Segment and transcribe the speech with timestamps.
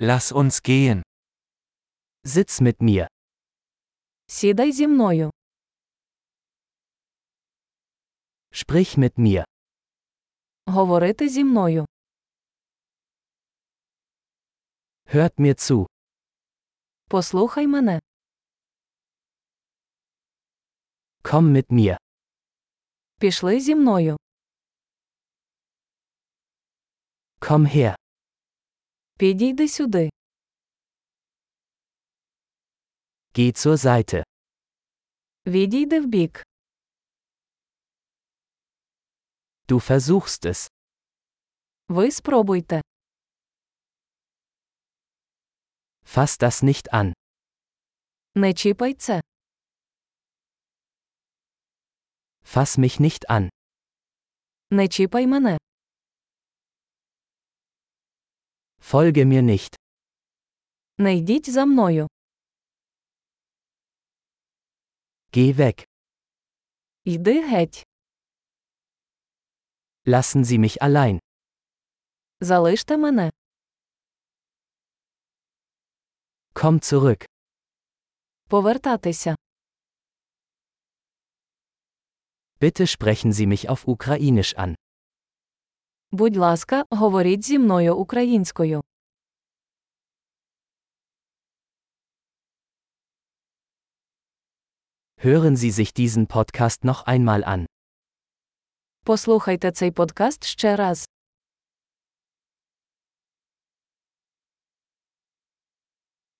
[0.00, 1.02] Lass uns gehen.
[2.24, 3.06] Sitz mit mir.
[4.26, 5.30] Сідай зі мною.
[8.52, 9.44] Sprich mit mir.
[10.66, 11.86] Говорити зі мною.
[15.06, 15.86] Hört mir zu.
[17.08, 18.00] Послухай мене.
[21.22, 21.96] Komm mit mir.
[23.20, 24.16] Пішли зі мною.
[27.40, 27.94] Komm her.
[29.17, 30.09] Підійди сюди.
[33.33, 34.23] Geh zur Seite.
[35.45, 36.43] Відійди вбік.
[39.67, 40.71] Du versuchst es.
[41.87, 42.81] Ви спробуйте.
[46.05, 47.13] Fass das nicht an.
[48.35, 49.21] Не чіпай це.
[52.43, 53.49] Fass mich nicht an.
[54.71, 55.57] Не чіпай мене.
[58.87, 59.75] Folge mir nicht.
[60.97, 62.07] Не йдіть за мною.
[65.31, 65.85] Geh weg.
[67.03, 67.85] Йди геть.
[70.05, 71.19] Lassen Sie mich allein.
[72.39, 73.31] Залиште мене.
[76.53, 77.25] Komm zurück.
[78.49, 79.35] Повертатися.
[82.59, 84.75] Bitte sprechen Sie mich auf Ukrainisch an.
[86.10, 88.82] Будь ласка, говоріть зі мною українською.
[95.24, 97.66] Hören Sie sich diesen Podcast noch einmal an.
[99.04, 101.08] Послухайте цей подкаст ще раз.